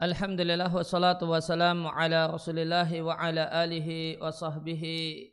[0.00, 5.28] Alhamdulillah wassalatu wassalamu ala rasulillahi wa ala alihi wa sahbihi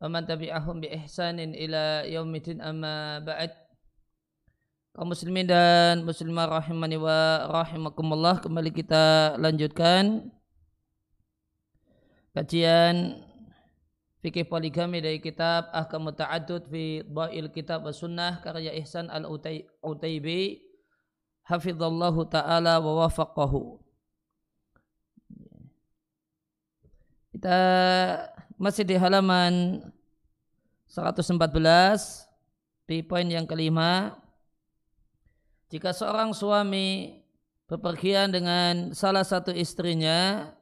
[0.00, 3.52] wa man tabi'ahum bi ihsanin ila yaumidin amma ba'd.
[4.96, 10.32] Kaum muslimin dan muslimah rahimani wa rahimakumullah kembali kita lanjutkan
[12.32, 13.20] kajian
[14.24, 20.63] fikih poligami dari kitab Ahkam Ta'addud fi Dha'il Kitab wa Sunnah karya Ihsan Al-Utaibi
[21.44, 23.80] hafizallahu taala wa wafaqahu.
[27.34, 27.60] Kita
[28.56, 29.84] masih di halaman
[30.88, 31.36] 114
[32.88, 34.16] di poin yang kelima.
[35.68, 37.18] Jika seorang suami
[37.66, 40.52] bepergian dengan salah satu istrinya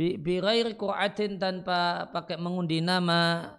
[0.00, 3.52] birairi qur'atin tanpa pakai mengundi nama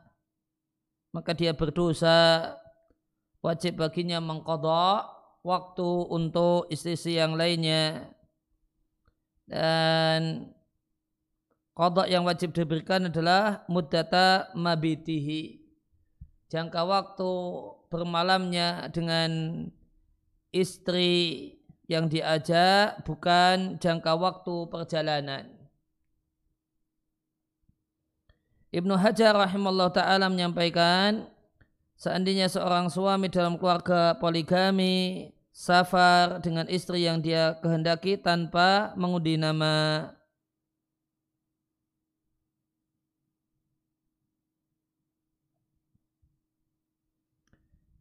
[1.14, 2.50] maka dia berdosa
[3.46, 8.13] wajib baginya mengkodok waktu untuk istri-istri yang lainnya
[9.50, 10.53] dan
[11.74, 15.62] kodok yang wajib diberikan adalah muddata mabitihi
[16.52, 17.31] jangka waktu
[17.90, 19.31] bermalamnya dengan
[20.52, 21.56] istri
[21.88, 25.47] yang diajak bukan jangka waktu perjalanan.
[28.72, 31.28] Ibnu Hajar rahimahullah ta'ala menyampaikan
[32.02, 40.10] Seandainya seorang suami dalam keluarga poligami safar dengan istri yang dia kehendaki tanpa mengundi nama.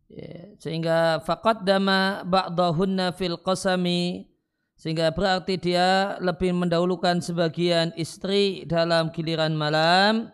[0.09, 4.33] Ya, sehingga fakat dama ba'dahunna fil qasami
[4.81, 10.33] sehingga berarti dia lebih mendahulukan sebagian istri dalam giliran malam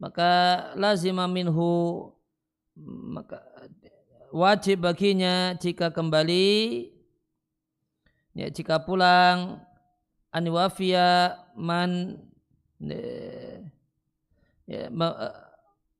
[0.00, 2.08] maka lazima minhu
[2.78, 3.44] maka
[4.32, 6.88] wajib baginya jika kembali
[8.32, 9.60] ya jika pulang
[10.32, 12.16] anwafia man
[14.66, 14.88] ya,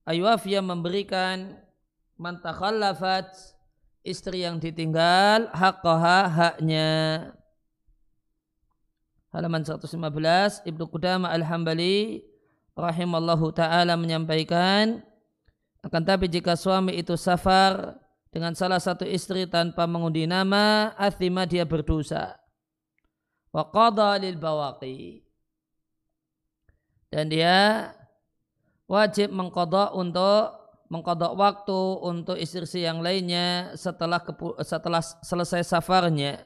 [0.08, 1.60] ayuafia memberikan
[2.16, 3.28] man takhallafat
[4.02, 6.90] istri yang ditinggal haqqaha haknya.
[9.32, 12.20] Halaman 115 Ibnu Qudamah Al-Hambali
[12.76, 15.00] rahimallahu taala menyampaikan
[15.82, 17.98] akan tapi jika suami itu safar
[18.30, 22.38] dengan salah satu istri tanpa mengundi nama, athima dia berdosa.
[23.50, 25.26] Wa qadha lil bawaqi.
[27.12, 27.92] Dan dia
[28.88, 34.22] wajib mengkodok untuk mengkodok waktu untuk istri yang lainnya setelah
[34.64, 36.40] setelah selesai safarnya.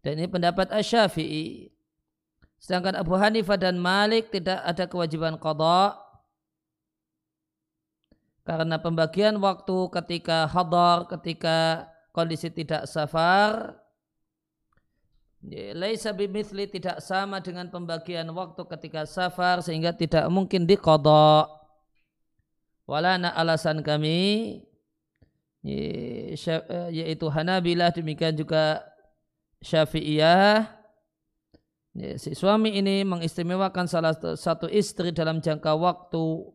[0.00, 1.70] Dan ini pendapat Asy-Syafi'i.
[2.58, 6.09] Sedangkan Abu Hanifah dan Malik tidak ada kewajiban kodok
[8.44, 13.76] karena pembagian waktu ketika hadar, ketika kondisi tidak safar,
[15.76, 21.48] laisa bimithli tidak sama dengan pembagian waktu ketika safar sehingga tidak mungkin dikodok.
[22.84, 24.60] Walana alasan kami
[26.90, 28.82] yaitu Hanabilah demikian juga
[29.60, 30.80] Syafi'iyah
[32.16, 36.54] si suami ini mengistimewakan salah satu istri dalam jangka waktu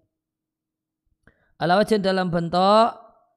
[1.62, 2.90] ala dalam bentuk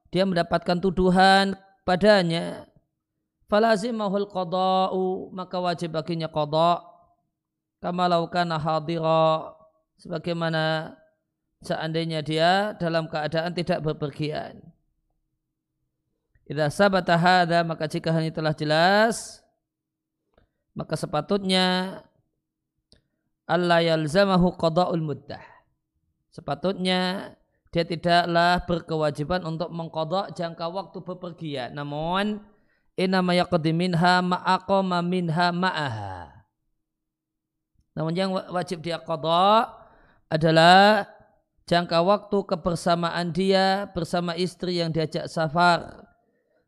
[0.09, 1.55] dia mendapatkan tuduhan
[1.87, 2.67] padanya
[3.47, 6.83] falazimahul qada'u maka wajib baginya qada'
[7.79, 9.55] kama laukana hadira
[10.01, 10.95] sebagaimana
[11.63, 14.59] seandainya dia dalam keadaan tidak berpergian
[16.49, 19.45] Idza sabata hadza maka jika ini telah jelas
[20.73, 21.99] maka sepatutnya
[23.49, 25.41] Allah yalzamahu qada'ul muddah.
[26.29, 27.33] Sepatutnya
[27.69, 31.69] dia tidaklah berkewajiban untuk mengkodok jangka waktu bepergian.
[31.77, 32.41] Namun,
[32.97, 36.33] inama yaqdi minha ma'aqama minha ma'aha.
[37.93, 39.69] Namun yang wajib dia kodok
[40.33, 41.05] adalah
[41.69, 46.09] jangka waktu kebersamaan dia bersama istri yang diajak safar.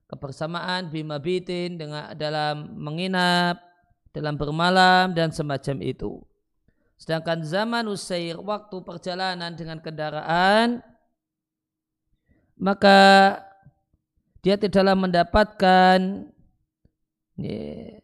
[0.05, 3.63] Kebersamaan bima bitin dengan dalam menginap,
[4.11, 6.19] dalam bermalam dan semacam itu.
[6.99, 10.83] Sedangkan zaman usair waktu perjalanan dengan kendaraan
[12.61, 12.99] maka
[14.45, 16.29] dia tidaklah mendapatkan
[17.41, 17.97] ya,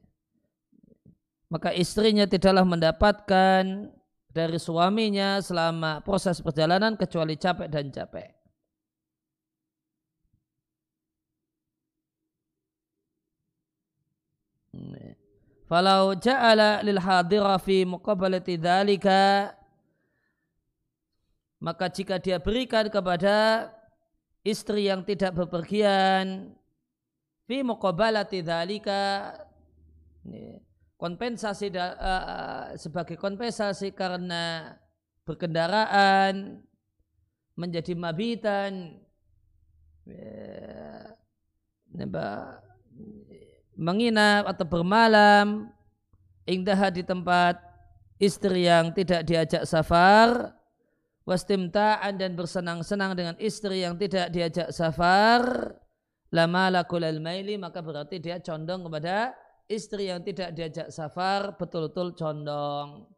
[1.47, 3.93] maka istrinya tidaklah mendapatkan
[4.33, 8.29] dari suaminya selama proses perjalanan kecuali capek dan capek.
[15.67, 19.51] Falau ja'ala lil hadira fi muqabalati dzalika
[21.57, 23.67] maka jika dia berikan kepada
[24.47, 26.55] istri yang tidak bepergian.
[27.43, 29.35] Fi muqabalati dzalika.
[30.97, 34.75] Kompensasi uh, sebagai kompensasi karena
[35.27, 36.63] berkendaraan
[37.59, 38.97] menjadi mabitan.
[40.07, 41.11] Ya,
[43.75, 45.69] menginap atau bermalam.
[46.47, 47.59] Indah di tempat
[48.17, 50.56] istri yang tidak diajak safar
[51.27, 55.75] wastimta'an dan bersenang-senang dengan istri yang tidak diajak safar.
[56.31, 59.35] Lama lakul maili maka berarti dia condong kepada
[59.67, 63.11] istri yang tidak diajak safar betul-betul condong.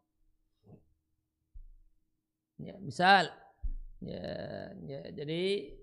[2.58, 3.30] Ya misal.
[4.00, 5.76] Ya, ya jadi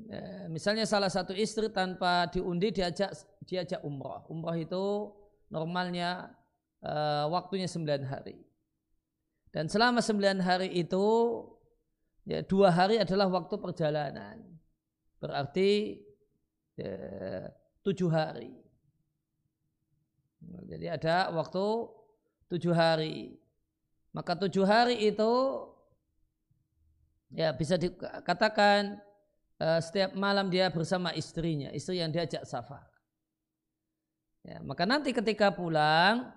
[0.00, 3.14] ya, misalnya salah satu istri tanpa diundi diajak
[3.46, 4.26] diajak umroh.
[4.30, 4.84] Umroh itu
[5.50, 6.30] normalnya
[6.82, 8.53] uh, waktunya 9 hari
[9.54, 11.06] dan selama 9 hari itu
[12.26, 14.42] ya, dua hari adalah waktu perjalanan.
[15.22, 16.02] Berarti
[16.74, 16.98] ya,
[17.86, 18.50] tujuh hari.
[20.66, 21.64] Jadi ada waktu
[22.50, 23.38] tujuh hari.
[24.10, 25.32] Maka tujuh hari itu
[27.30, 28.98] ya bisa dikatakan
[29.62, 31.70] uh, setiap malam dia bersama istrinya.
[31.70, 32.90] Istri yang diajak safar.
[34.44, 36.28] Ya, maka nanti ketika pulang,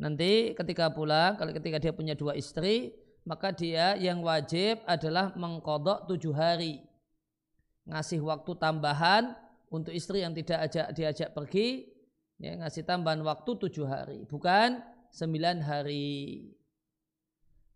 [0.00, 2.96] nanti ketika pulang, kalau ketika dia punya dua istri,
[3.28, 6.80] maka dia yang wajib adalah mengkodok tujuh hari.
[7.84, 9.36] Ngasih waktu tambahan
[9.68, 11.92] untuk istri yang tidak ajak diajak pergi,
[12.40, 14.80] ya, ngasih tambahan waktu tujuh hari, bukan
[15.12, 16.48] sembilan hari.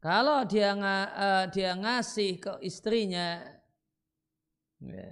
[0.00, 3.40] Kalau dia uh, dia ngasih ke istrinya,
[4.80, 5.08] ya,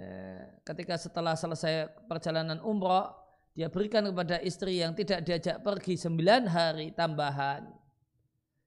[0.65, 3.22] ketika setelah selesai perjalanan umroh,
[3.53, 7.69] dia berikan kepada istri yang tidak diajak pergi sembilan hari tambahan.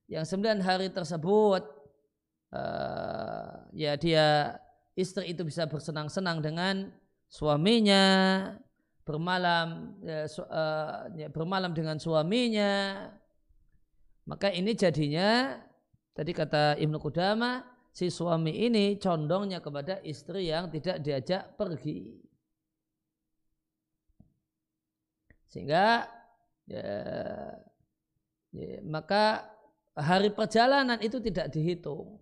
[0.07, 1.63] Yang sembilan hari tersebut
[2.55, 4.55] uh, ya dia
[4.95, 6.95] istri itu bisa bersenang-senang dengan
[7.27, 8.05] suaminya,
[9.03, 13.07] bermalam ya, uh, ya, bermalam dengan suaminya.
[14.27, 15.59] Maka ini jadinya
[16.15, 22.23] tadi kata Ibnu Qudama si suami ini condongnya kepada istri yang tidak diajak pergi.
[25.47, 26.07] Sehingga
[26.67, 26.91] ya,
[28.51, 29.47] ya, maka
[29.97, 32.21] hari perjalanan itu tidak dihitung.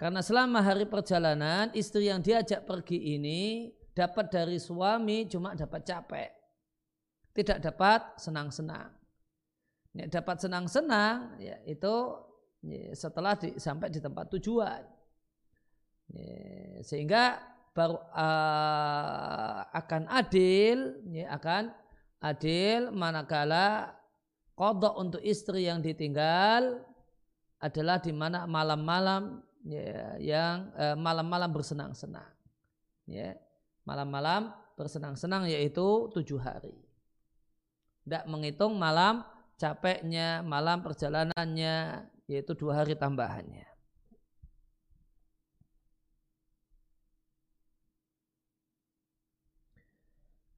[0.00, 6.30] Karena selama hari perjalanan istri yang diajak pergi ini dapat dari suami cuma dapat capek.
[7.32, 8.90] Tidak dapat senang-senang.
[9.92, 11.94] Ya, dapat senang-senang ya, itu
[12.64, 14.82] ya, setelah di, sampai di tempat tujuan.
[16.12, 17.40] Ya, sehingga
[17.72, 21.72] baru uh, akan adil ya, akan
[22.22, 23.98] adil manakala
[24.54, 26.78] kodok untuk istri yang ditinggal
[27.58, 32.30] adalah di mana malam-malam ya, yang eh, malam-malam bersenang-senang
[33.10, 33.34] ya.
[33.82, 36.78] Malam-malam bersenang-senang yaitu tujuh hari.
[38.06, 39.26] Tidak menghitung malam
[39.58, 43.71] capeknya malam perjalanannya yaitu dua hari tambahannya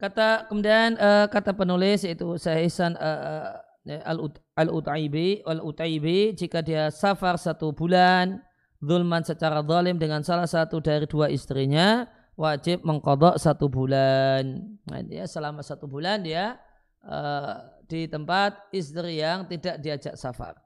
[0.05, 3.57] Kata kemudian uh, kata penulis yaitu Sahisan uh,
[3.89, 8.45] uh, al-Utaibi al-Utaibi jika dia safar satu bulan
[8.85, 12.05] zulman secara zalim dengan salah satu dari dua istrinya
[12.37, 14.77] wajib mengkodok satu bulan.
[14.93, 16.61] Nah, dia selama satu bulan dia
[17.01, 20.61] uh, di tempat istri yang tidak diajak safar.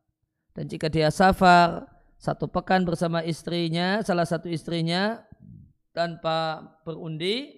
[0.50, 1.86] Dan jika dia safar
[2.18, 5.22] satu pekan bersama istrinya, salah satu istrinya
[5.94, 7.57] tanpa berundi,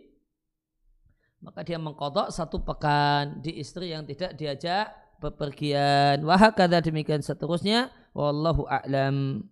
[1.40, 6.20] maka dia mengkodok satu pekan di istri yang tidak diajak bepergian.
[6.24, 7.88] Wahakada demikian seterusnya.
[8.12, 9.44] Wallahu a'lam.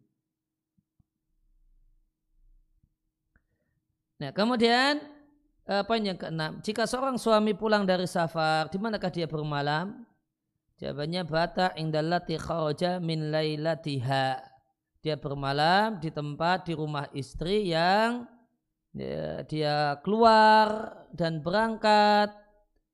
[4.18, 4.98] Nah kemudian
[5.68, 6.58] apa yang keenam?
[6.64, 10.04] Jika seorang suami pulang dari safar, di manakah dia bermalam?
[10.80, 14.40] Jawabannya bata indallati kharaja min lailatiha.
[14.98, 18.26] Dia bermalam di tempat di rumah istri yang
[18.92, 22.32] dia, dia keluar dan berangkat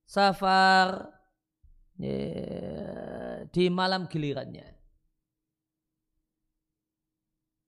[0.04, 1.10] safar
[1.98, 4.74] ya, di malam gilirannya.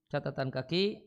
[0.06, 1.06] Catatan kaki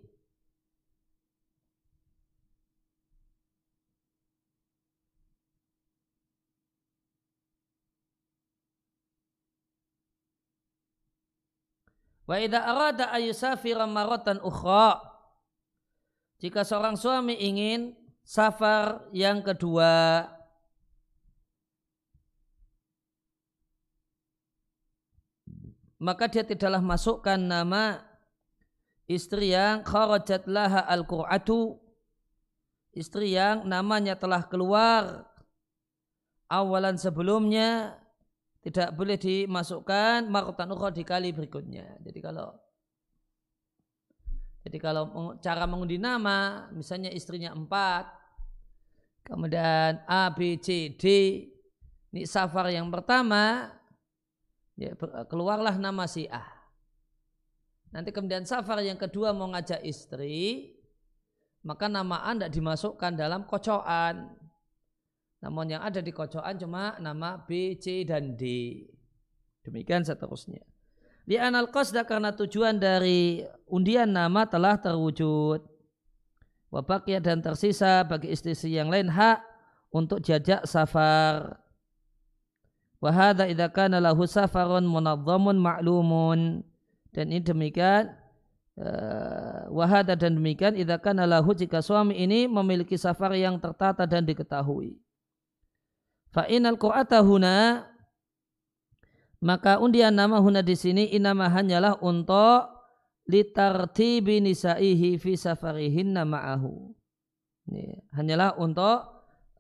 [12.30, 15.09] Wa idza arada ayusafira maratan ukhra
[16.40, 20.24] jika seorang suami ingin safar yang kedua
[26.00, 28.00] maka dia tidaklah masukkan nama
[29.10, 31.76] istri yang kharajat laha al-qur'atu
[32.96, 35.28] istri yang namanya telah keluar
[36.48, 38.00] awalan sebelumnya
[38.60, 42.00] tidak boleh dimasukkan marotan ukhra di kali berikutnya.
[42.04, 42.60] Jadi kalau
[44.70, 48.06] jadi kalau cara mengundi nama, misalnya istrinya empat,
[49.26, 51.06] kemudian A, B, C, D,
[52.14, 53.74] ini safar yang pertama,
[54.78, 54.94] ya,
[55.26, 56.46] keluarlah nama si A.
[57.90, 60.78] Nanti kemudian safar yang kedua mau ngajak istri,
[61.66, 64.38] maka nama A tidak dimasukkan dalam kocokan.
[65.42, 68.46] Namun yang ada di kocokan cuma nama B, C, dan D.
[69.66, 70.62] Demikian seterusnya.
[71.30, 75.62] Di anal qasda karena tujuan dari undian nama telah terwujud.
[76.74, 79.38] Wabakia dan tersisa bagi istri yang lain hak
[79.94, 81.62] untuk jajak safar.
[82.98, 86.66] Wahada idha kana lahu safarun munadzamun ma'lumun.
[87.14, 88.10] Dan ini demikian
[88.82, 94.26] uh, wahada dan demikian idha kana lahu jika suami ini memiliki safar yang tertata dan
[94.26, 94.98] diketahui.
[96.34, 97.86] Fa'inal qur'ata huna
[99.40, 102.68] maka undian nama huna di sini inama hanyalah untuk
[103.30, 105.34] litartibi nisaihi fi
[106.26, 106.74] ma'ahu.
[107.70, 108.98] Ini, hanyalah untuk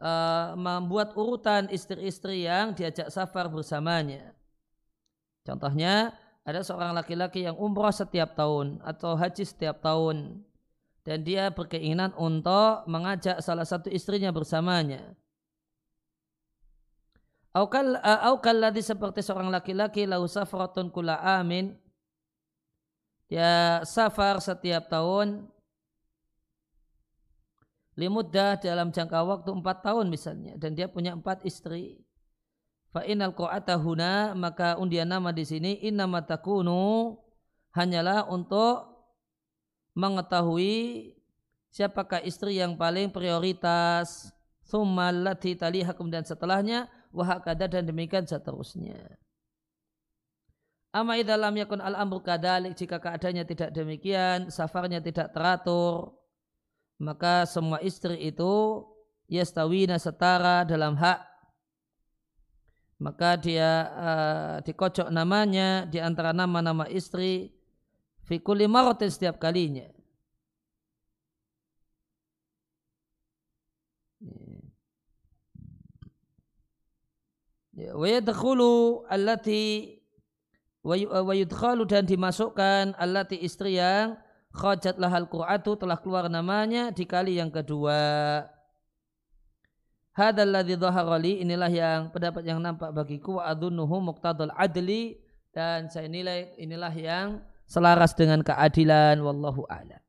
[0.01, 4.33] uh, membuat urutan istri-istri yang diajak safar bersamanya.
[5.45, 10.41] Contohnya ada seorang laki-laki yang umrah setiap tahun atau haji setiap tahun
[11.05, 15.13] dan dia berkeinginan untuk mengajak salah satu istrinya bersamanya.
[17.59, 21.75] Aukal aukal ladhi seperti seorang laki-laki lau safaratun kula amin.
[23.27, 25.51] Ya safar setiap tahun
[27.99, 31.99] limuddah dalam jangka waktu empat tahun misalnya dan dia punya empat istri.
[32.95, 37.19] Fa inal huna maka undian nama di sini innama takunu
[37.75, 38.87] hanyalah untuk
[39.99, 41.11] mengetahui
[41.75, 44.31] siapakah istri yang paling prioritas.
[44.63, 48.97] Thumma lati taliha kemudian setelahnya wahakada dan demikian seterusnya.
[50.89, 56.17] Amma dalam yakun al amru kadalik jika keadaannya tidak demikian, safarnya tidak teratur,
[56.97, 58.81] maka semua istri itu
[59.29, 61.29] yastawina setara dalam hak
[62.99, 67.55] maka dia uh, dikocok namanya di antara nama-nama istri
[68.27, 69.87] fikuli marotin setiap kalinya.
[74.19, 74.67] Ya,
[77.95, 79.99] wa yadkhulu allati
[80.83, 80.95] wa
[81.87, 84.19] dan dimasukkan allati istri yang
[84.55, 88.43] khajat lahal qur'atu telah keluar namanya di kali yang kedua.
[90.17, 90.75] Hadal ladzi
[91.23, 95.15] li inilah yang pendapat yang nampak bagiku wa adunnuhu muqtadul adli
[95.55, 100.01] dan saya nilai inilah yang selaras dengan keadilan wallahu a'lam.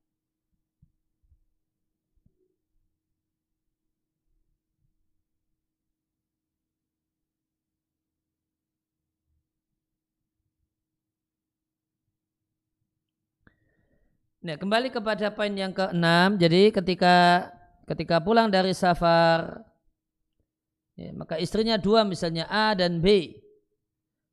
[14.41, 16.41] Nah, kembali kepada poin yang keenam.
[16.41, 17.49] Jadi ketika
[17.85, 19.69] ketika pulang dari safar,
[20.97, 23.37] ya, maka istrinya dua misalnya A dan B.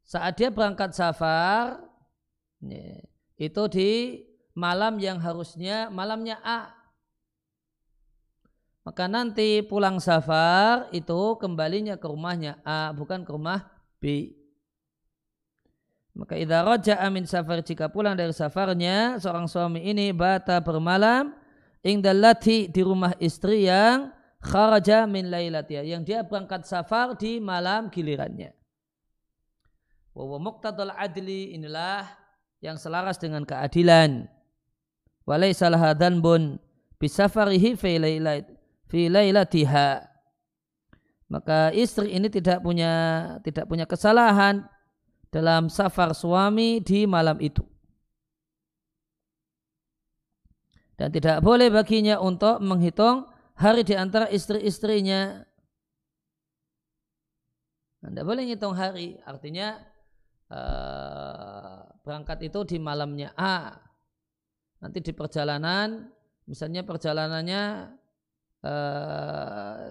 [0.08, 1.84] Saat dia berangkat safar,
[2.64, 3.04] ya,
[3.36, 3.92] itu di
[4.56, 6.72] malam yang harusnya malamnya A.
[8.88, 13.68] Maka nanti pulang safar itu kembalinya ke rumahnya A, bukan ke rumah
[14.00, 14.32] B.
[16.18, 21.30] Maka idza raja amin safar jika pulang dari safarnya seorang suami ini bata bermalam
[21.86, 24.10] ingdallati di rumah istri yang
[24.42, 28.50] kharaja min lailatia yang dia berangkat safar di malam gilirannya.
[30.18, 32.10] Wa muqtadal adli inilah
[32.66, 34.26] yang selaras dengan keadilan.
[35.30, 36.58] Walaysa laha dhanbun
[36.98, 38.50] bisafarihi fi lailat
[38.90, 40.02] fi lailatiha.
[41.30, 42.90] Maka istri ini tidak punya
[43.46, 44.66] tidak punya kesalahan
[45.32, 47.64] dalam safar suami di malam itu.
[50.98, 55.46] Dan tidak boleh baginya untuk menghitung hari di antara istri-istrinya.
[58.02, 59.78] Anda boleh menghitung hari, artinya
[60.50, 63.78] uh, berangkat itu di malamnya A.
[64.82, 66.10] Nanti di perjalanan,
[66.50, 67.64] misalnya perjalanannya
[68.66, 69.86] uh,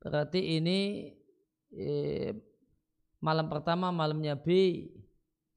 [0.00, 1.12] berarti ini
[1.72, 2.32] eh,
[3.18, 4.48] malam pertama malamnya B,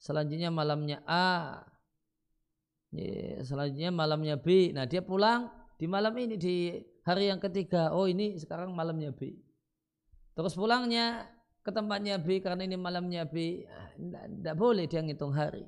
[0.02, 1.62] selanjutnya malamnya A,
[3.46, 4.74] selanjutnya malamnya B.
[4.76, 7.94] Nah dia pulang di malam ini di hari yang ketiga.
[7.94, 9.34] Oh ini sekarang malamnya B.
[10.32, 11.28] Terus pulangnya
[11.62, 13.66] ke tempatnya B karena ini malamnya B.
[13.98, 15.66] Tidak boleh dia ngitung hari.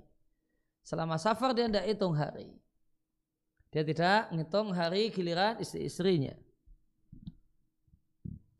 [0.83, 2.51] Selama safar dia tidak hitung hari.
[3.73, 6.35] Dia tidak ngitung hari giliran istri-istrinya.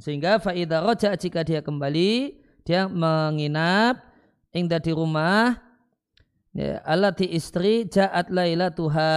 [0.02, 4.00] Sehingga faidah roja jika dia kembali dia menginap
[4.56, 5.60] ingda di rumah
[6.56, 9.14] ya, alati istri ja'at lailatuha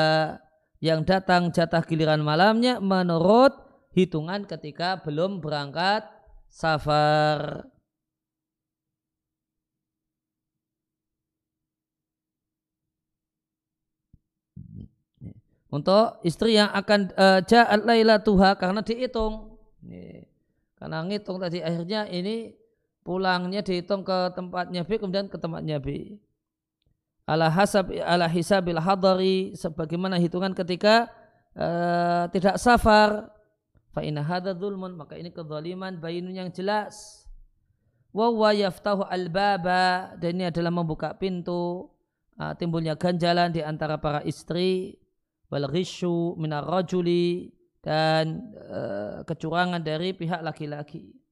[0.82, 3.54] yang datang jatah giliran malamnya menurut
[3.94, 6.04] hitungan ketika belum berangkat
[6.50, 7.70] safar.
[15.66, 19.58] Untuk istri yang akan uh, ja'at lailatuha karena dihitung.
[20.76, 22.54] Karena ngitung tadi akhirnya ini
[23.06, 26.18] pulangnya dihitung ke tempatnya B kemudian ke tempatnya B.
[27.22, 31.06] Ala hasab ala hisabil hadari sebagaimana hitungan ketika
[31.54, 33.30] uh, tidak safar.
[33.94, 37.26] Fa inna hadza dzulmun maka ini kezaliman bayinun yang jelas.
[38.10, 41.90] Wa wa yaftahu al-baba dan ini adalah membuka pintu
[42.38, 44.98] uh, timbulnya ganjalan di antara para istri
[45.50, 51.25] wal ghisyu minar rajuli dan uh, kecurangan dari pihak laki-laki.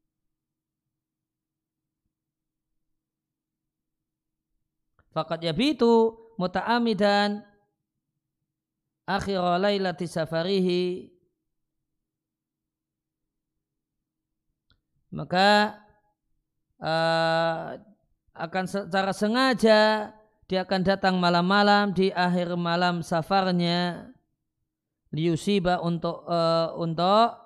[5.15, 7.47] Fakat yabitu muta'amidan
[9.07, 11.15] akhir lailati safarihi
[15.15, 15.79] maka
[16.83, 17.79] uh,
[18.35, 20.11] akan secara sengaja
[20.51, 24.11] dia akan datang malam-malam di akhir malam safarnya
[25.15, 27.39] liusiba untuk uh, untuk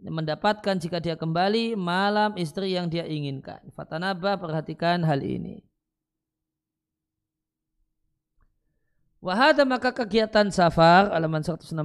[0.00, 3.60] mendapatkan jika dia kembali malam istri yang dia inginkan.
[3.76, 5.69] Fatanabah perhatikan hal ini.
[9.20, 11.76] Wahada maka kegiatan safar halaman 116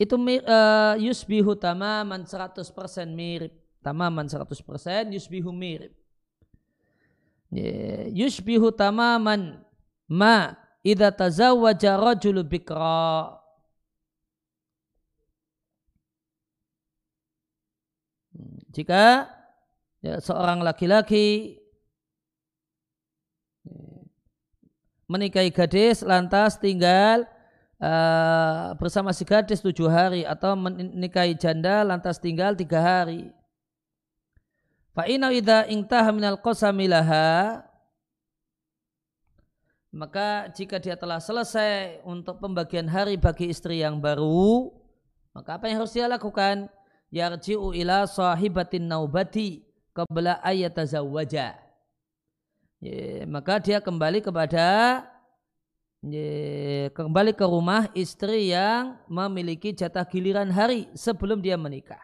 [0.00, 2.56] itu uh, yusbihu tamaman 100%
[3.12, 3.52] mirip.
[3.84, 4.48] Tamaman 100%
[5.12, 5.92] yusbihu mirip.
[7.52, 8.08] Yeah.
[8.08, 9.60] Yusbihu tamaman
[10.08, 13.36] ma idza tazawwaja rajulu bikra
[18.70, 19.26] Jika
[20.00, 21.58] ya, seorang laki-laki
[25.10, 27.26] menikahi gadis lantas tinggal
[27.82, 33.34] uh, bersama si gadis tujuh hari atau menikahi janda lantas tinggal tiga hari.
[34.94, 37.66] Fa'ina idha ingtaha minal qasamilaha
[39.90, 44.70] maka jika dia telah selesai untuk pembagian hari bagi istri yang baru
[45.34, 46.70] maka apa yang harus dia lakukan?
[47.10, 51.69] yarji'u ila sahibatin naubati qabla ayatazawwaja.
[52.80, 55.04] Ya, maka dia kembali kepada
[56.00, 62.00] ya, kembali ke rumah istri yang memiliki jatah giliran hari sebelum dia menikah.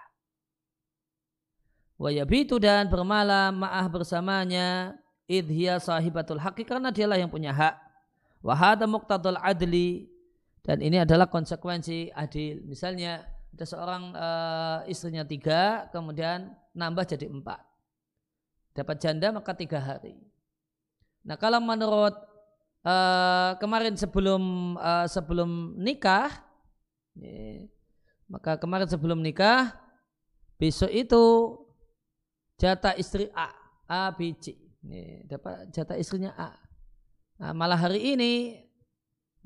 [1.97, 7.73] Wayabitu dan bermalam ma'ah bersamanya idhya sahibatul haqi karena dialah yang punya hak.
[8.45, 10.13] Wahada muqtadul adli
[10.61, 12.61] dan ini adalah konsekuensi adil.
[12.69, 17.65] Misalnya ada seorang uh, istrinya tiga, kemudian nambah jadi empat.
[18.77, 20.21] Dapat janda maka tiga hari.
[21.27, 22.15] Nah kalau menurut
[22.87, 26.31] uh, kemarin sebelum uh, sebelum nikah,
[27.19, 27.67] ya,
[28.31, 29.75] maka kemarin sebelum nikah,
[30.57, 31.25] besok itu
[32.63, 33.51] jatah istri A,
[33.91, 34.55] A, B, C.
[34.87, 36.55] Ya, dapat jatah istrinya A.
[37.37, 38.63] Nah, malah hari ini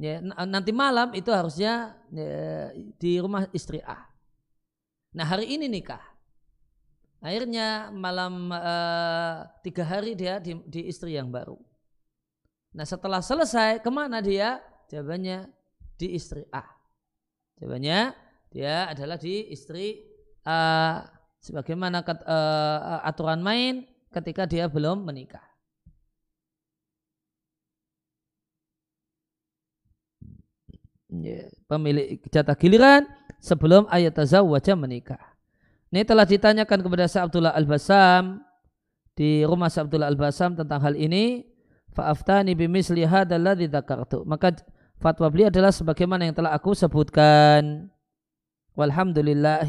[0.01, 0.17] Ya,
[0.49, 4.09] nanti malam itu harusnya ya, di rumah istri A.
[5.13, 6.01] Nah hari ini nikah.
[7.21, 11.61] Akhirnya malam uh, tiga hari dia di, di istri yang baru.
[12.71, 14.63] Nah setelah selesai ke mana dia?
[14.91, 15.47] Jawabannya
[15.99, 16.63] di istri A.
[17.59, 18.15] Jawabannya
[18.51, 20.03] dia adalah di istri
[20.47, 21.03] A.
[21.41, 22.05] Sebagaimana
[23.07, 25.51] aturan main ketika dia belum menikah.
[31.67, 33.03] pemilik jatah giliran
[33.43, 34.15] sebelum ayat
[34.47, 35.19] wajah menikah.
[35.91, 38.39] Ini telah ditanyakan kepada Sa Abdullah Al-Basam
[39.19, 41.50] di rumah Sa Abdullah Al-Basam tentang hal ini.
[41.91, 44.23] Fa'aftani bimisli hadalladzi dzakartu.
[44.23, 44.55] Maka
[45.03, 47.91] fatwa beliau adalah sebagaimana yang telah aku sebutkan.
[48.79, 49.67] Walhamdulillah.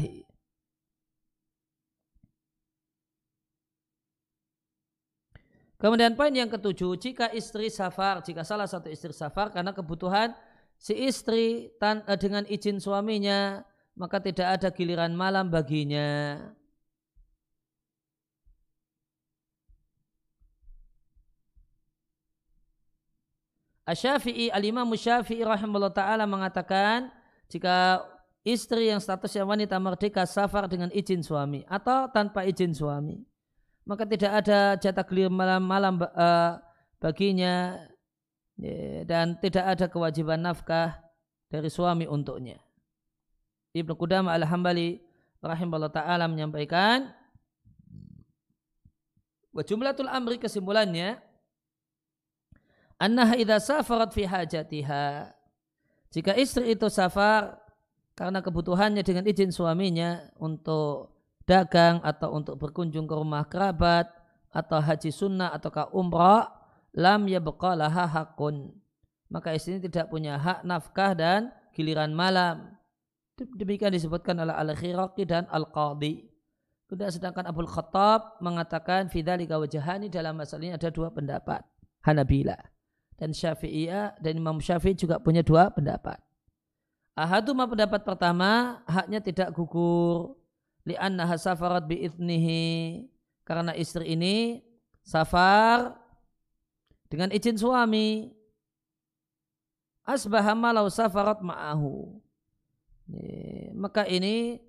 [5.82, 10.30] Kemudian poin yang ketujuh, jika istri safar, jika salah satu istri safar karena kebutuhan
[10.78, 13.66] si istri tan, uh, dengan izin suaminya
[13.98, 16.38] maka tidak ada giliran malam baginya.
[23.82, 27.10] Asy-Syafi'i Al-Imam Syafi'i rahimahullah taala mengatakan
[27.50, 28.02] jika
[28.46, 33.22] istri yang statusnya wanita merdeka safar dengan izin suami atau tanpa izin suami
[33.82, 36.62] maka tidak ada jatah giliran malam-malam uh,
[37.02, 37.82] baginya
[39.02, 41.02] dan tidak ada kewajiban nafkah
[41.50, 42.62] dari suami untuknya.
[43.74, 45.02] Ibnu Qudamah Al-Hambali
[45.42, 47.10] rahimahullah taala menyampaikan
[49.52, 51.20] Wa jumlatul amri kesimpulannya
[53.02, 55.34] annaha idza safarat fi hajatiha.
[56.14, 57.58] Jika istri itu safar
[58.14, 61.10] karena kebutuhannya dengan izin suaminya untuk
[61.42, 64.06] dagang atau untuk berkunjung ke rumah kerabat
[64.54, 66.46] atau haji sunnah ataukah umrah
[66.94, 68.70] lam yabqa laha hakun
[69.32, 72.76] maka istri tidak punya hak nafkah dan giliran malam.
[73.56, 76.28] Demikian disebutkan oleh al-khiraqi dan al-qadi.
[76.84, 81.64] Kemudian sedangkan Abu Khattab mengatakan fidzalika wajhani dalam masalah ini ada dua pendapat.
[82.04, 82.60] Hanabila
[83.22, 86.18] dan Syafi'iyah dan Imam Syafi'i juga punya dua pendapat.
[87.14, 90.34] Ahaduma pendapat pertama haknya tidak gugur
[90.82, 93.06] li'annaha safarat bi'ithnihi
[93.46, 94.66] karena istri ini
[95.06, 95.94] safar
[97.06, 98.34] dengan izin suami
[100.02, 102.18] asbaha malau safarat ma'ahu
[103.76, 104.62] maka ini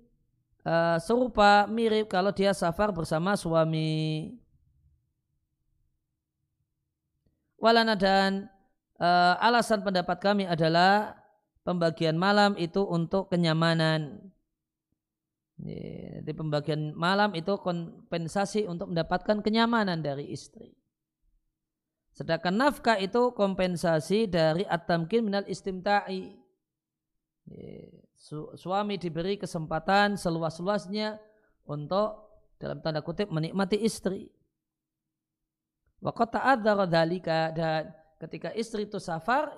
[0.66, 4.34] uh, serupa mirip kalau dia safar bersama suami.
[7.64, 8.52] Walana dan
[9.00, 11.16] uh, alasan pendapat kami adalah
[11.64, 14.20] pembagian malam itu untuk kenyamanan.
[15.54, 20.76] Di pembagian malam itu kompensasi untuk mendapatkan kenyamanan dari istri.
[22.12, 26.36] Sedangkan nafkah itu kompensasi dari at-tamkin minal istimta'i
[28.14, 31.22] su suami diberi kesempatan seluas-luasnya
[31.70, 34.28] untuk dalam tanda kutip menikmati istri.
[36.04, 37.88] Waqat ta'adzara dzalika dan
[38.20, 39.48] ketika istri itu safar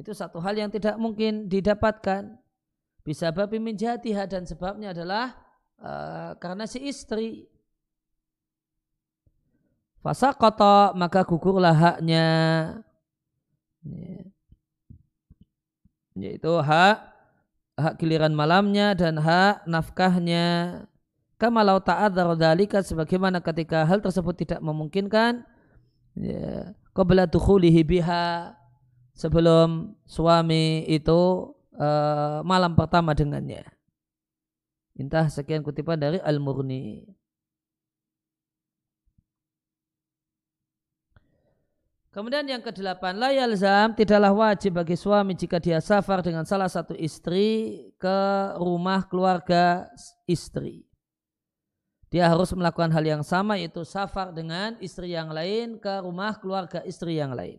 [0.00, 2.40] itu satu hal yang tidak mungkin didapatkan.
[3.04, 5.36] Bisa babi minjatiha dan sebabnya adalah
[5.76, 7.44] uh, karena si istri.
[10.00, 12.26] Fasa kota maka gugurlah haknya.
[16.16, 16.96] Yaitu hak
[17.76, 20.80] hak giliran malamnya dan hak nafkahnya.
[21.36, 25.44] Kama lau ta'adzar dzalika sebagaimana ketika hal tersebut tidak memungkinkan
[26.18, 28.54] ya, qabla dukhulihi biha
[29.14, 33.66] sebelum suami itu uh, malam pertama dengannya.
[34.94, 37.02] Intah sekian kutipan dari Al-Murni.
[42.14, 46.94] Kemudian yang kedelapan, la yalzam tidaklah wajib bagi suami jika dia safar dengan salah satu
[46.94, 48.18] istri ke
[48.54, 49.90] rumah keluarga
[50.22, 50.86] istri.
[52.14, 56.78] Dia harus melakukan hal yang sama yaitu safar dengan istri yang lain ke rumah keluarga
[56.86, 57.58] istri yang lain.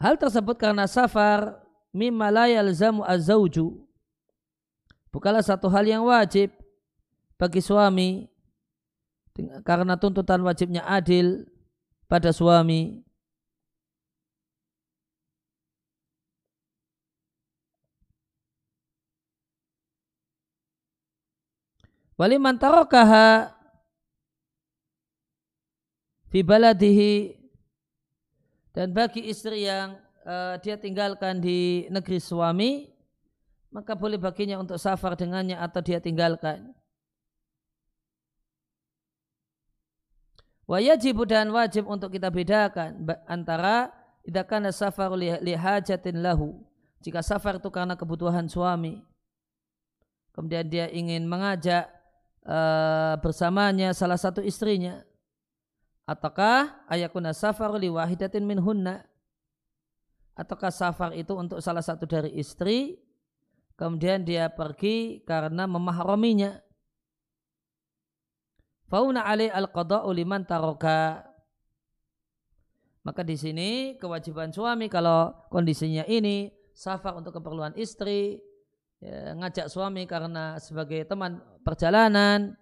[0.00, 1.60] Hal tersebut karena safar
[1.92, 3.76] mimma la yalzamu azauju.
[5.12, 6.48] Bukanlah satu hal yang wajib
[7.36, 8.24] bagi suami
[9.68, 11.44] karena tuntutan wajibnya adil
[12.08, 13.04] pada suami
[22.22, 23.50] Waliman tarokaha
[26.30, 27.34] fi baladihi
[28.70, 32.94] dan bagi istri yang uh, dia tinggalkan di negeri suami
[33.74, 36.70] maka boleh baginya untuk safar dengannya atau dia tinggalkan.
[40.70, 43.90] Wajib dan wajib untuk kita bedakan antara
[44.22, 46.54] idakana safar lihajatin lahu.
[47.02, 49.02] Jika safar itu karena kebutuhan suami.
[50.30, 51.90] Kemudian dia ingin mengajak
[52.46, 55.02] uh, bersamanya salah satu istrinya.
[56.06, 59.06] Ataukah ayakuna safar liwahidatin min hunna.
[60.34, 62.98] Ataukah safar itu untuk salah satu dari istri.
[63.78, 66.60] Kemudian dia pergi karena memahraminya
[68.92, 71.24] Fauna alai al-qada'u liman taroka.
[73.08, 78.36] Maka di sini kewajiban suami kalau kondisinya ini safar untuk keperluan istri,
[79.00, 82.58] ya, ngajak suami karena sebagai teman perjalanan,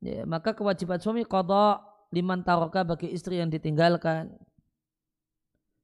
[0.00, 4.32] ya, maka kewajiban suami qada liman taroka bagi istri yang ditinggalkan.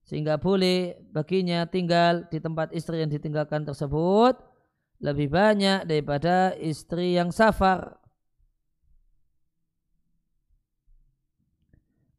[0.04, 4.36] Sehingga boleh baginya tinggal di tempat istri yang ditinggalkan tersebut
[5.00, 7.96] lebih banyak daripada istri yang safar.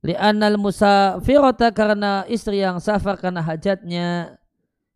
[0.06, 4.38] Li'annal musafirata karena istri yang safar karena hajatnya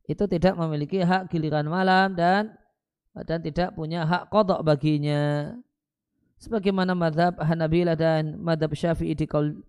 [0.06, 2.54] itu tidak memiliki hak giliran malam dan
[3.26, 5.54] dan tidak punya hak kodok baginya.
[6.40, 9.60] Sebagaimana madhab Hanabila dan madhab Syafi'i di kaul,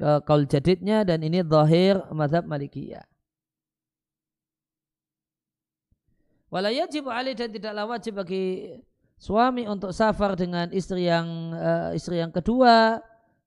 [0.00, 3.04] uh, kaul jadidnya dan ini zahir madhab Malikiyah.
[6.48, 8.78] Walayajib ali dan tidaklah wajib bagi
[9.18, 13.02] suami untuk safar dengan istri yang uh, istri yang kedua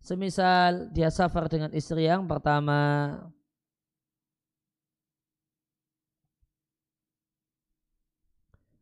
[0.08, 3.12] Semisal dia safar dengan istri yang pertama.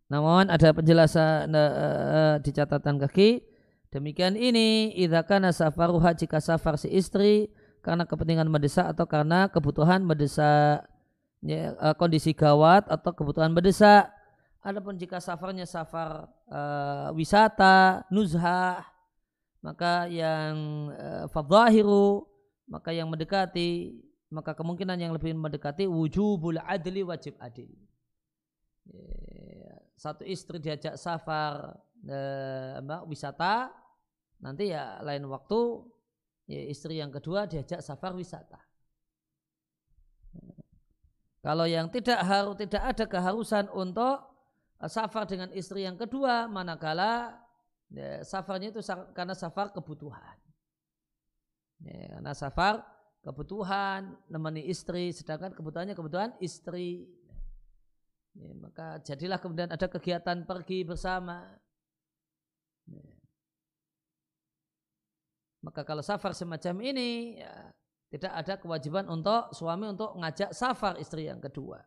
[0.05, 3.55] Namun ada penjelasan uh, di catatan kaki
[3.95, 7.47] Demikian ini idza kana safaruha jika safar si istri
[7.79, 10.83] karena kepentingan mendesak atau karena kebutuhan mendesak
[11.39, 14.11] ya, eh, kondisi gawat atau kebutuhan mendesak.
[14.59, 18.81] Adapun jika safarnya safar uh, wisata, nuzhah,
[19.61, 22.25] maka yang uh, fadhahiru,
[22.65, 23.93] maka yang mendekati,
[24.27, 27.69] maka kemungkinan yang lebih mendekati wujubul adli wajib adil.
[29.95, 33.71] Satu istri diajak safar uh, wisata,
[34.43, 35.81] Nanti ya lain waktu
[36.45, 38.59] ya istri yang kedua diajak safar wisata.
[41.45, 44.17] Kalau yang tidak harus tidak ada keharusan untuk
[44.81, 47.37] uh, safar dengan istri yang kedua, manakala
[47.93, 48.81] ya, safarnya itu
[49.13, 50.37] karena safar kebutuhan.
[51.85, 52.81] Ya, karena safar
[53.21, 57.05] kebutuhan nemani istri, sedangkan kebutuhannya kebutuhan istri.
[58.35, 61.55] Ya, maka jadilah kemudian ada kegiatan pergi bersama.
[62.91, 63.15] Ya.
[65.63, 67.73] Maka kalau safar semacam ini ya,
[68.13, 71.81] tidak ada kewajiban untuk suami untuk ngajak safar istri yang kedua.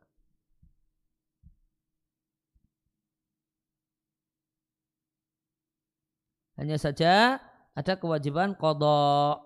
[6.58, 7.38] Hanya saja
[7.70, 9.38] ada kewajiban kodok,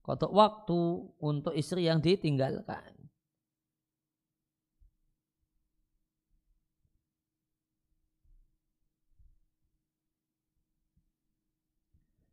[0.00, 0.80] kodok waktu
[1.20, 2.95] untuk istri yang ditinggalkan.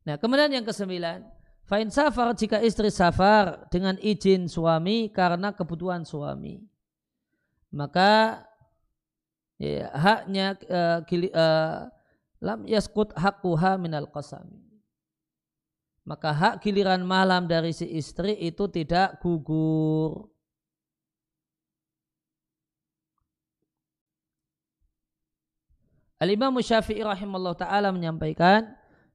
[0.03, 1.23] Nah, kemudian yang kesembilan,
[1.63, 6.59] fain safar jika istri safar dengan izin suami karena kebutuhan suami.
[7.71, 8.43] Maka
[9.55, 11.87] ya, haknya uh, gili, uh,
[12.43, 14.59] lam yaskut hakuha minal qasami.
[16.03, 20.27] Maka hak giliran malam dari si istri itu tidak gugur.
[26.19, 28.67] Al-Imam Syafi'i rahimahullah ta'ala menyampaikan,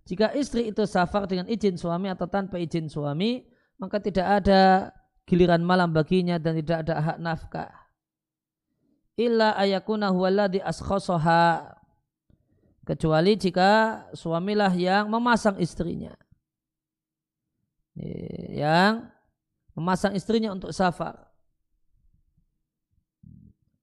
[0.09, 3.45] jika istri itu safar dengan izin suami atau tanpa izin suami,
[3.77, 4.89] maka tidak ada
[5.29, 7.69] giliran malam baginya dan tidak ada hak nafkah.
[9.21, 11.77] Illa ayakuna huwaladhi askhosoha.
[12.89, 16.17] Kecuali jika suamilah yang memasang istrinya.
[18.49, 19.13] Yang
[19.77, 21.29] memasang istrinya untuk safar.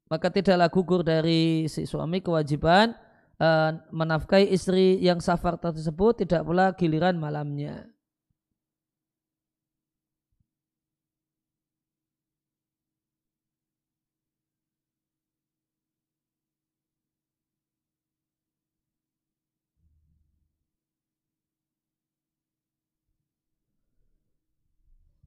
[0.10, 2.98] Maka tidaklah gugur dari si suami kewajiban
[3.40, 7.88] uh, menafkahi istri yang safar tersebut tidak pula giliran malamnya.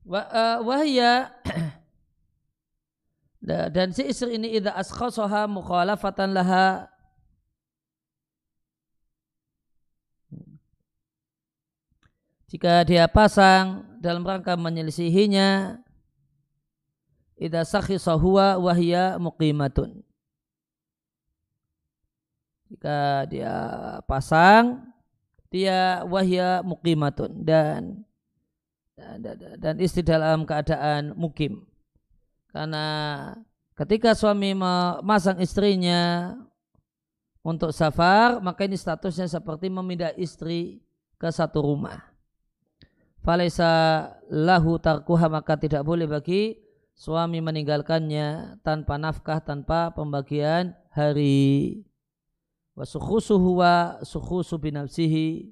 [0.08, 1.36] Wahya
[3.76, 6.88] dan si istri ini idza askhasaha mukhalafatan laha
[12.48, 15.76] jika dia pasang dalam rangka menyelisihinya
[17.36, 20.00] idza sakhisa huwa wahya muqimatun.
[22.72, 23.54] Jika dia
[24.08, 24.80] pasang
[25.52, 28.08] dia wahya muqimatun dan
[29.60, 31.68] dan istri dalam keadaan mukim.
[32.48, 32.84] Karena
[33.76, 36.32] ketika suami memasang istrinya
[37.44, 40.80] untuk safar maka ini statusnya seperti memindah istri
[41.20, 42.17] ke satu rumah
[43.22, 43.70] falaisa
[44.30, 46.58] lahu tarkuha maka tidak boleh bagi
[46.98, 51.86] suami meninggalkannya tanpa nafkah tanpa pembagian hari.
[52.74, 55.50] Wa sukhusuhu wa sukhusu binafsihi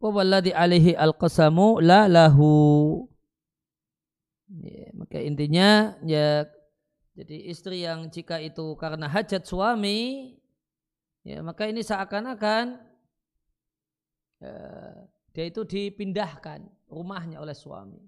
[0.00, 3.06] wa walladhi alaihi alqasamu la lahu.
[4.50, 6.50] Ya, maka intinya ya
[7.20, 10.32] jadi istri yang jika itu karena hajat suami,
[11.20, 12.80] ya maka ini seakan-akan
[14.40, 14.56] ya,
[15.36, 18.00] dia itu dipindahkan rumahnya oleh suami.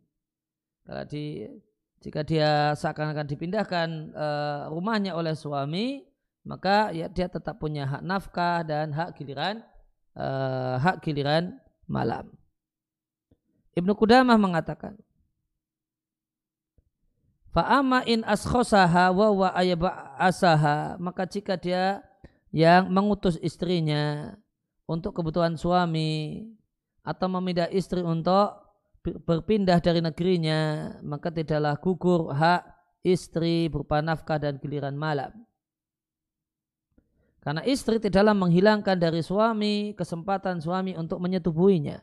[0.88, 1.44] Kalau di
[2.00, 6.08] jika dia seakan-akan dipindahkan uh, rumahnya oleh suami,
[6.48, 9.60] maka ya dia tetap punya hak nafkah dan hak giliran
[10.16, 12.32] uh, hak giliran malam.
[13.76, 14.96] Ibnu Qudamah mengatakan,
[17.52, 19.50] Fa'ama in askhosaha wa wa
[20.16, 22.00] asaha maka jika dia
[22.48, 24.32] yang mengutus istrinya
[24.88, 26.48] untuk kebutuhan suami
[27.04, 28.56] atau memindah istri untuk
[29.04, 32.64] berpindah dari negerinya maka tidaklah gugur hak
[33.04, 35.34] istri berupa nafkah dan giliran malam.
[37.42, 41.98] Karena istri tidaklah menghilangkan dari suami kesempatan suami untuk menyetubuhinya.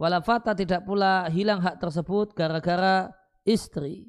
[0.00, 3.12] Walafata tidak pula hilang hak tersebut gara-gara
[3.44, 4.08] istri.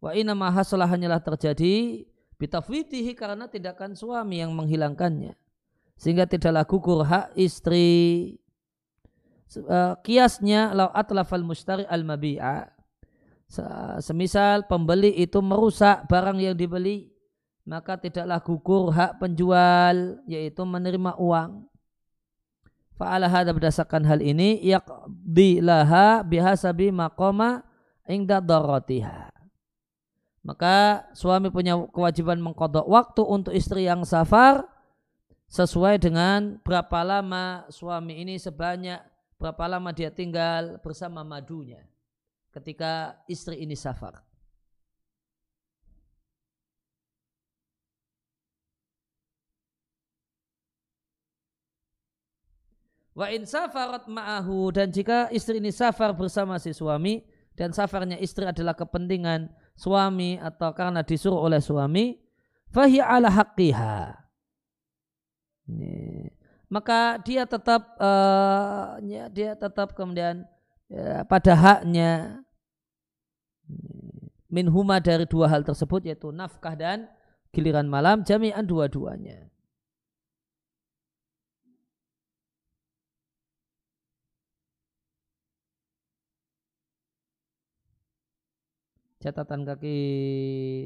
[0.00, 2.08] Wa inna mahasalah hanyalah terjadi
[2.40, 5.36] bitafwitihi karena tindakan suami yang menghilangkannya.
[6.00, 8.40] Sehingga tidaklah gugur hak istri.
[9.50, 12.72] Eh, kiasnya lau atlafal mustari al mabi'a.
[14.00, 17.10] Semisal pembeli itu merusak barang yang dibeli,
[17.66, 21.66] maka tidaklah gugur hak penjual, yaitu menerima uang.
[22.94, 27.66] Fa'ala hadha berdasarkan hal ini, yaqdi laha bihasabi maqama
[28.06, 29.29] ingda daratiha.
[30.40, 34.64] Maka suami punya kewajiban mengkodok waktu untuk istri yang safar
[35.52, 39.04] sesuai dengan berapa lama suami ini sebanyak
[39.36, 41.84] berapa lama dia tinggal bersama madunya
[42.56, 44.24] ketika istri ini safar.
[53.10, 57.20] Wa in safarat ma'ahu dan jika istri ini safar bersama si suami
[57.58, 62.18] dan safarnya istri adalah kepentingan suami atau karena disuruh oleh suami,
[62.70, 64.20] fahi ala haqqiha
[66.70, 68.94] maka dia tetap uh,
[69.34, 70.46] dia tetap kemudian
[70.86, 72.42] ya, pada haknya
[74.46, 77.10] min huma dari dua hal tersebut yaitu nafkah dan
[77.50, 79.49] giliran malam jami'an dua-duanya.
[89.20, 89.98] Catatan kaki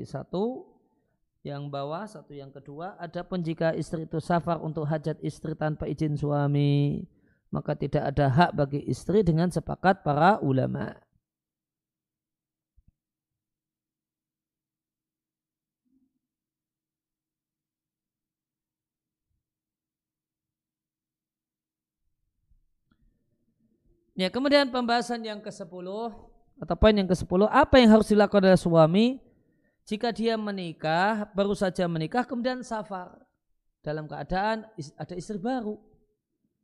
[0.03, 0.67] satu
[1.47, 2.99] yang bawah, satu yang kedua.
[2.99, 7.07] Adapun jika istri itu safar untuk hajat istri tanpa izin suami,
[7.55, 10.99] maka tidak ada hak bagi istri dengan sepakat para ulama.
[24.19, 25.87] Ya, kemudian pembahasan yang ke-10
[26.59, 29.07] atau poin yang ke-10, apa yang harus dilakukan oleh suami
[29.85, 33.21] jika dia menikah, baru saja menikah, kemudian safar.
[33.85, 34.65] Dalam keadaan
[34.97, 35.77] ada istri baru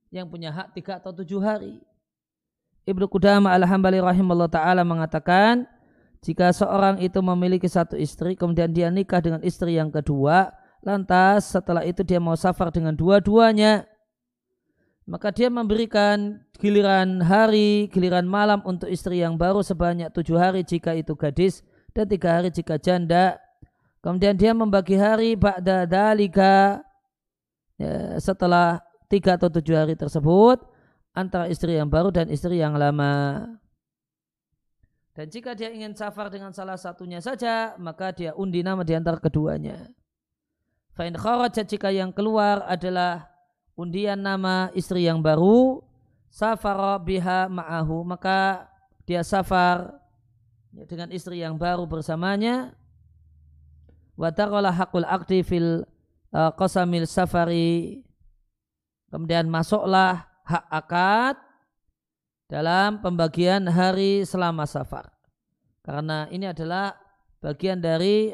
[0.08, 1.84] yang punya hak tiga atau tujuh hari.
[2.88, 5.68] Ibnu Qudama al-Hambali rahimahullah ta'ala mengatakan,
[6.24, 10.48] jika seorang itu memiliki satu istri, kemudian dia nikah dengan istri yang kedua,
[10.80, 13.84] lantas setelah itu dia mau safar dengan dua-duanya,
[15.10, 20.94] maka dia memberikan giliran hari, giliran malam untuk istri yang baru sebanyak tujuh hari jika
[20.94, 23.42] itu gadis, dan tiga hari jika janda.
[23.98, 26.78] Kemudian dia membagi hari ba'da dalika
[27.74, 28.78] ya, setelah
[29.10, 30.62] tiga atau tujuh hari tersebut
[31.10, 33.44] antara istri yang baru dan istri yang lama.
[35.10, 39.18] Dan jika dia ingin safar dengan salah satunya saja, maka dia undi nama di antara
[39.18, 39.90] keduanya.
[40.94, 43.29] Fa'in kharajat jika yang keluar adalah
[43.80, 45.80] undian nama istri yang baru,
[46.28, 48.68] safar biha ma'ahu, maka
[49.08, 49.96] dia safar
[50.84, 52.76] dengan istri yang baru bersamanya.
[54.20, 54.28] Wa
[54.68, 55.88] hakul akdi fil
[56.36, 58.04] uh, qasamil safari.
[59.08, 61.36] Kemudian masuklah hak akad
[62.46, 65.08] dalam pembagian hari selama safar.
[65.80, 66.94] Karena ini adalah
[67.40, 68.30] bagian dari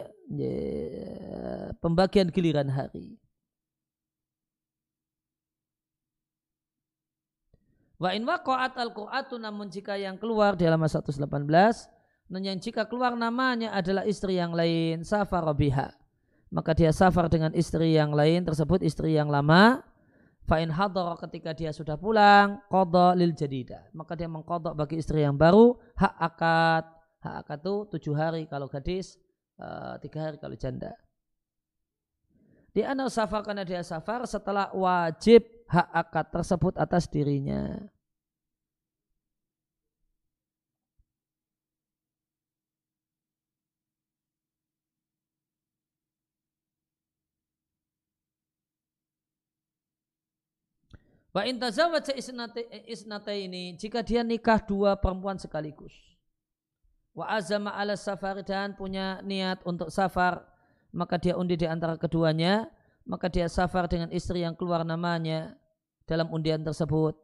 [1.78, 3.14] pembagian giliran hari
[7.96, 11.16] Wa in waqa'at al-qur'atu namun jika yang keluar di halaman 118
[12.26, 15.94] dan yang jika keluar namanya adalah istri yang lain, safar biha.
[16.50, 19.82] Maka dia safar dengan istri yang lain tersebut istri yang lama.
[20.46, 23.90] Fa'in hadar ketika dia sudah pulang, kodok lil jadida.
[23.90, 26.84] Maka dia mengkodok bagi istri yang baru, hak akad.
[27.18, 29.18] Hak akad itu tujuh hari kalau gadis,
[29.58, 30.94] uh, tiga hari kalau janda.
[32.70, 37.90] Di anal safar karena dia safar setelah wajib hak akad tersebut atas dirinya.
[51.36, 52.16] Wa intazawwaja
[52.88, 55.92] isnata ini jika dia nikah dua perempuan sekaligus.
[57.12, 60.48] Wa azama ala safar dan punya niat untuk safar
[60.96, 62.72] maka dia undi di antara keduanya
[63.06, 65.54] maka dia safar dengan istri yang keluar namanya
[66.04, 67.14] dalam undian tersebut.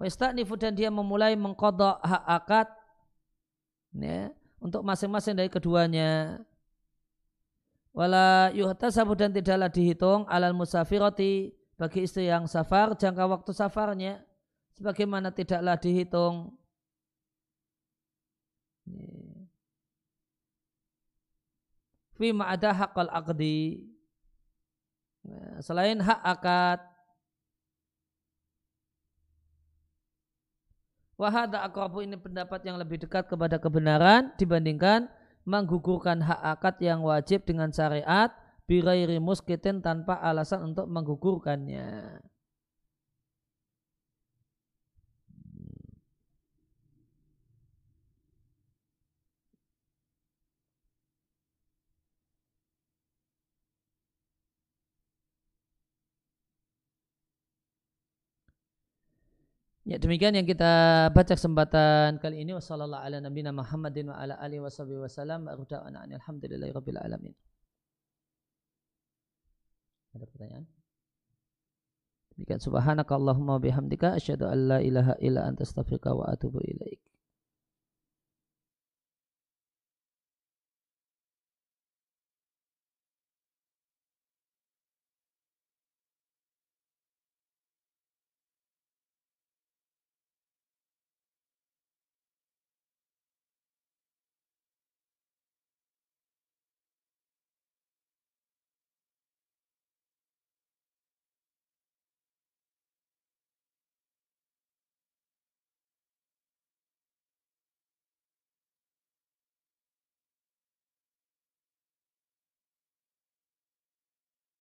[0.00, 2.68] Wa istanifu dan dia memulai mengkodok hak akad
[3.92, 6.40] ya, untuk masing-masing dari keduanya.
[7.92, 14.22] Wala yuhtasabu dan tidaklah dihitung alal musafirati bagi istri yang safar jangka waktu safarnya
[14.74, 16.54] sebagaimana tidaklah dihitung
[22.18, 23.97] fima ada hakal akdi nah,
[25.62, 26.80] selain hak akad
[31.18, 35.10] Wahada akrabu ini pendapat yang lebih dekat kepada kebenaran dibandingkan
[35.42, 38.30] menggugurkan hak akad yang wajib dengan syariat
[38.70, 42.22] birairi muskitin tanpa alasan untuk menggugurkannya.
[59.88, 64.60] Ya demikian yang kita baca kesempatan kali ini wasallallahu ala nabiyina Muhammadin wa ala alihi
[64.60, 67.32] wasallam alhamdulillahi rabbil alamin.
[70.12, 70.68] Ada pertanyaan?
[72.36, 77.00] Demikian subhanaka Allahumma bihamdika asyhadu an la ilaha illa anta astaghfiruka wa atubu ilaik.